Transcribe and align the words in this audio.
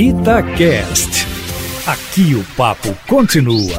Itacast. 0.00 1.26
Aqui 1.84 2.32
o 2.36 2.44
papo 2.56 2.96
continua. 3.08 3.76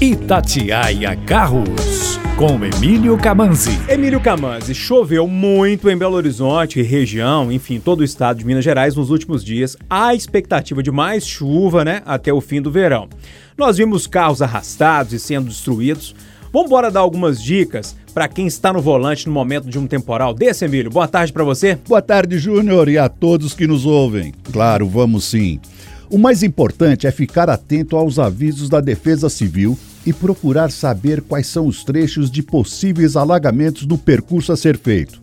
Itatiaia 0.00 1.14
Carros, 1.26 2.18
com 2.38 2.58
Emílio 2.64 3.18
Camanzi. 3.18 3.78
Emílio 3.86 4.18
Camanzi, 4.18 4.74
choveu 4.74 5.28
muito 5.28 5.90
em 5.90 5.96
Belo 5.98 6.16
Horizonte, 6.16 6.80
região, 6.80 7.52
enfim, 7.52 7.78
todo 7.78 8.00
o 8.00 8.04
estado 8.04 8.38
de 8.38 8.46
Minas 8.46 8.64
Gerais 8.64 8.96
nos 8.96 9.10
últimos 9.10 9.44
dias. 9.44 9.76
Há 9.90 10.14
expectativa 10.14 10.82
de 10.82 10.90
mais 10.90 11.26
chuva, 11.26 11.84
né, 11.84 12.00
até 12.06 12.32
o 12.32 12.40
fim 12.40 12.62
do 12.62 12.70
verão. 12.70 13.10
Nós 13.58 13.76
vimos 13.76 14.06
carros 14.06 14.40
arrastados 14.40 15.12
e 15.12 15.18
sendo 15.18 15.48
destruídos. 15.48 16.14
Vamos 16.56 16.70
embora 16.70 16.90
dar 16.90 17.00
algumas 17.00 17.42
dicas 17.42 17.94
para 18.14 18.26
quem 18.26 18.46
está 18.46 18.72
no 18.72 18.80
volante 18.80 19.26
no 19.26 19.32
momento 19.34 19.68
de 19.68 19.78
um 19.78 19.86
temporal 19.86 20.32
desse, 20.32 20.64
Emílio. 20.64 20.90
Boa 20.90 21.06
tarde 21.06 21.30
para 21.30 21.44
você. 21.44 21.78
Boa 21.86 22.00
tarde, 22.00 22.38
Júnior, 22.38 22.88
e 22.88 22.96
a 22.96 23.10
todos 23.10 23.52
que 23.52 23.66
nos 23.66 23.84
ouvem. 23.84 24.32
Claro, 24.50 24.88
vamos 24.88 25.26
sim. 25.26 25.60
O 26.08 26.16
mais 26.16 26.42
importante 26.42 27.06
é 27.06 27.10
ficar 27.10 27.50
atento 27.50 27.94
aos 27.94 28.18
avisos 28.18 28.70
da 28.70 28.80
Defesa 28.80 29.28
Civil 29.28 29.78
e 30.06 30.14
procurar 30.14 30.70
saber 30.70 31.20
quais 31.20 31.46
são 31.46 31.66
os 31.66 31.84
trechos 31.84 32.30
de 32.30 32.42
possíveis 32.42 33.16
alagamentos 33.16 33.84
do 33.84 33.98
percurso 33.98 34.50
a 34.50 34.56
ser 34.56 34.78
feito. 34.78 35.20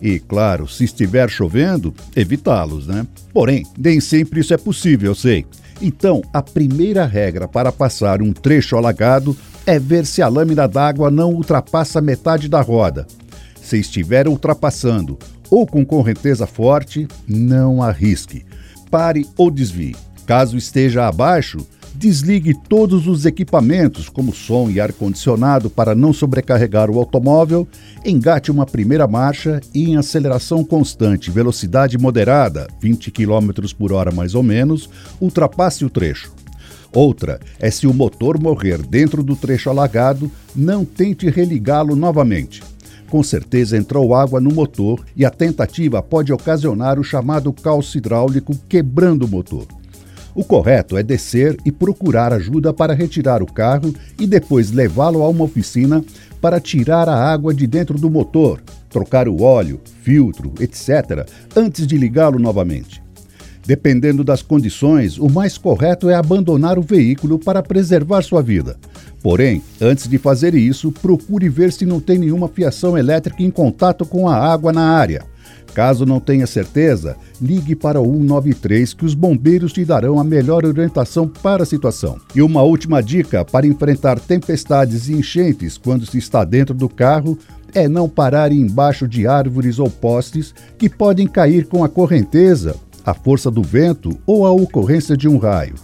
E, 0.00 0.20
claro, 0.20 0.68
se 0.68 0.84
estiver 0.84 1.28
chovendo, 1.28 1.92
evitá-los, 2.14 2.86
né? 2.86 3.04
Porém, 3.32 3.66
nem 3.76 3.98
sempre 3.98 4.38
isso 4.38 4.54
é 4.54 4.56
possível, 4.56 5.10
eu 5.10 5.14
sei. 5.16 5.44
Então, 5.82 6.22
a 6.32 6.40
primeira 6.40 7.04
regra 7.04 7.48
para 7.48 7.72
passar 7.72 8.22
um 8.22 8.32
trecho 8.32 8.76
alagado 8.76 9.36
é 9.66 9.78
ver 9.78 10.06
se 10.06 10.22
a 10.22 10.28
lâmina 10.28 10.68
d'água 10.68 11.10
não 11.10 11.32
ultrapassa 11.32 12.00
metade 12.00 12.48
da 12.48 12.60
roda. 12.60 13.06
Se 13.60 13.78
estiver 13.78 14.28
ultrapassando 14.28 15.18
ou 15.50 15.66
com 15.66 15.84
correnteza 15.84 16.46
forte, 16.46 17.08
não 17.26 17.82
arrisque. 17.82 18.44
Pare 18.90 19.26
ou 19.36 19.50
desvie. 19.50 19.96
Caso 20.24 20.56
esteja 20.56 21.06
abaixo, 21.06 21.58
desligue 21.94 22.54
todos 22.68 23.06
os 23.06 23.24
equipamentos, 23.24 24.08
como 24.08 24.32
som 24.32 24.70
e 24.70 24.80
ar-condicionado, 24.80 25.70
para 25.70 25.94
não 25.94 26.12
sobrecarregar 26.12 26.90
o 26.90 26.98
automóvel, 26.98 27.66
engate 28.04 28.50
uma 28.50 28.66
primeira 28.66 29.06
marcha 29.06 29.60
e 29.74 29.90
em 29.90 29.96
aceleração 29.96 30.64
constante, 30.64 31.30
velocidade 31.30 31.96
moderada, 31.98 32.68
20 32.80 33.10
km 33.10 33.50
por 33.76 33.92
hora 33.92 34.12
mais 34.12 34.34
ou 34.34 34.42
menos, 34.42 34.88
ultrapasse 35.20 35.84
o 35.84 35.90
trecho. 35.90 36.32
Outra 36.96 37.38
é 37.60 37.70
se 37.70 37.86
o 37.86 37.92
motor 37.92 38.40
morrer 38.40 38.78
dentro 38.78 39.22
do 39.22 39.36
trecho 39.36 39.68
alagado, 39.68 40.30
não 40.54 40.82
tente 40.82 41.28
religá-lo 41.28 41.94
novamente. 41.94 42.62
Com 43.10 43.22
certeza 43.22 43.76
entrou 43.76 44.14
água 44.14 44.40
no 44.40 44.50
motor 44.50 45.04
e 45.14 45.22
a 45.22 45.28
tentativa 45.28 46.02
pode 46.02 46.32
ocasionar 46.32 46.98
o 46.98 47.04
chamado 47.04 47.52
calço 47.52 47.98
hidráulico 47.98 48.56
quebrando 48.66 49.26
o 49.26 49.28
motor. 49.28 49.66
O 50.34 50.42
correto 50.42 50.96
é 50.96 51.02
descer 51.02 51.58
e 51.66 51.70
procurar 51.70 52.32
ajuda 52.32 52.72
para 52.72 52.94
retirar 52.94 53.42
o 53.42 53.52
carro 53.52 53.94
e 54.18 54.26
depois 54.26 54.70
levá-lo 54.70 55.22
a 55.22 55.28
uma 55.28 55.44
oficina 55.44 56.02
para 56.40 56.58
tirar 56.60 57.10
a 57.10 57.30
água 57.30 57.52
de 57.52 57.66
dentro 57.66 57.98
do 57.98 58.08
motor, 58.08 58.62
trocar 58.88 59.28
o 59.28 59.42
óleo, 59.42 59.82
filtro, 60.00 60.54
etc., 60.60 61.28
antes 61.54 61.86
de 61.86 61.98
ligá-lo 61.98 62.38
novamente. 62.38 63.04
Dependendo 63.66 64.22
das 64.22 64.42
condições, 64.42 65.18
o 65.18 65.28
mais 65.28 65.58
correto 65.58 66.08
é 66.08 66.14
abandonar 66.14 66.78
o 66.78 66.82
veículo 66.82 67.36
para 67.36 67.62
preservar 67.62 68.22
sua 68.22 68.40
vida. 68.40 68.76
Porém, 69.20 69.60
antes 69.80 70.06
de 70.06 70.18
fazer 70.18 70.54
isso, 70.54 70.92
procure 70.92 71.48
ver 71.48 71.72
se 71.72 71.84
não 71.84 71.98
tem 71.98 72.16
nenhuma 72.16 72.46
fiação 72.46 72.96
elétrica 72.96 73.42
em 73.42 73.50
contato 73.50 74.06
com 74.06 74.28
a 74.28 74.36
água 74.36 74.72
na 74.72 74.88
área. 74.88 75.24
Caso 75.74 76.06
não 76.06 76.20
tenha 76.20 76.46
certeza, 76.46 77.16
ligue 77.42 77.74
para 77.74 78.00
o 78.00 78.04
193 78.04 78.94
que 78.94 79.04
os 79.04 79.14
bombeiros 79.14 79.72
te 79.72 79.84
darão 79.84 80.18
a 80.20 80.24
melhor 80.24 80.64
orientação 80.64 81.28
para 81.28 81.64
a 81.64 81.66
situação. 81.66 82.18
E 82.36 82.40
uma 82.40 82.62
última 82.62 83.02
dica 83.02 83.44
para 83.44 83.66
enfrentar 83.66 84.20
tempestades 84.20 85.08
e 85.08 85.12
enchentes 85.12 85.76
quando 85.76 86.06
se 86.06 86.18
está 86.18 86.44
dentro 86.44 86.72
do 86.72 86.88
carro 86.88 87.36
é 87.74 87.88
não 87.88 88.08
parar 88.08 88.52
embaixo 88.52 89.06
de 89.06 89.26
árvores 89.26 89.78
ou 89.78 89.90
postes 89.90 90.54
que 90.78 90.88
podem 90.88 91.26
cair 91.26 91.66
com 91.66 91.84
a 91.84 91.88
correnteza 91.88 92.76
a 93.06 93.14
força 93.14 93.50
do 93.50 93.62
vento 93.62 94.18
ou 94.26 94.44
a 94.44 94.50
ocorrência 94.50 95.16
de 95.16 95.28
um 95.28 95.38
raio. 95.38 95.74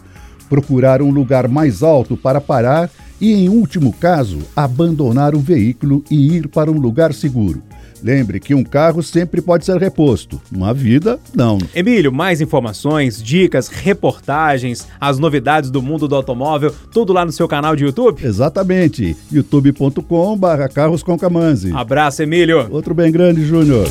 Procurar 0.48 1.00
um 1.00 1.10
lugar 1.10 1.48
mais 1.48 1.82
alto 1.82 2.16
para 2.16 2.40
parar 2.40 2.90
e, 3.20 3.32
em 3.32 3.48
último 3.48 3.92
caso, 3.92 4.40
abandonar 4.56 5.34
o 5.34 5.38
veículo 5.38 6.04
e 6.10 6.36
ir 6.36 6.48
para 6.48 6.70
um 6.70 6.78
lugar 6.78 7.14
seguro. 7.14 7.62
Lembre 8.02 8.40
que 8.40 8.52
um 8.52 8.64
carro 8.64 9.00
sempre 9.00 9.40
pode 9.40 9.64
ser 9.64 9.76
reposto, 9.76 10.42
uma 10.50 10.74
vida 10.74 11.20
não. 11.32 11.58
Emílio, 11.72 12.12
mais 12.12 12.40
informações, 12.40 13.22
dicas, 13.22 13.68
reportagens, 13.68 14.88
as 15.00 15.20
novidades 15.20 15.70
do 15.70 15.80
mundo 15.80 16.08
do 16.08 16.16
automóvel, 16.16 16.74
tudo 16.92 17.12
lá 17.12 17.24
no 17.24 17.30
seu 17.30 17.46
canal 17.46 17.76
de 17.76 17.84
YouTube? 17.84 18.24
Exatamente, 18.24 19.16
youtube.com/carros 19.30 21.04
com 21.04 21.16
Abraço, 21.76 22.22
Emílio. 22.24 22.66
Outro 22.72 22.92
bem 22.92 23.12
grande, 23.12 23.44
Júnior. 23.44 23.88